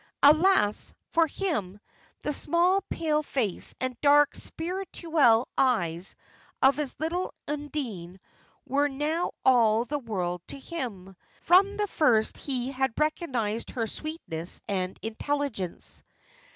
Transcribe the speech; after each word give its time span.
Alas! 0.23 0.95
for 1.11 1.27
him, 1.27 1.79
the 2.23 2.33
small, 2.33 2.81
pale 2.89 3.21
face 3.21 3.75
and 3.79 4.01
dark, 4.01 4.33
spirituelle 4.33 5.47
eyes 5.59 6.15
of 6.59 6.75
his 6.75 6.95
little 6.99 7.31
Undine 7.47 8.19
were 8.65 8.89
now 8.89 9.31
all 9.45 9.85
the 9.85 9.99
world 9.99 10.41
to 10.47 10.57
him. 10.57 11.15
From 11.41 11.77
the 11.77 11.85
first 11.85 12.35
he 12.39 12.71
had 12.71 12.93
recognised 12.97 13.69
her 13.69 13.85
sweetness 13.85 14.59
and 14.67 14.97
intelligence. 15.03 16.01